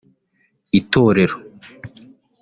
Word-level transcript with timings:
itorero 0.79 1.35